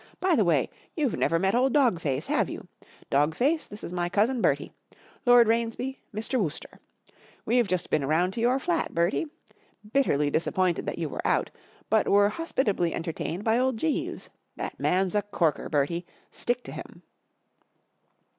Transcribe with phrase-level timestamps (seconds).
[0.19, 2.67] By' the way, you've never met old Dog Face, have you?
[3.11, 3.67] Dog Face.
[3.67, 4.73] this is my cousin Bertie.
[5.27, 6.39] Lord Rainsby —Mr.
[6.41, 6.79] Wooster.
[7.45, 9.27] We've just been round to your flat, Bertie.
[9.93, 11.51] Bitterly disappointed that you w'erc out.
[11.91, 14.31] but were hospitably enter¬ tained by old Jeeves.
[14.55, 16.07] That man's a corker, Bertie.
[16.31, 17.03] Stick to him."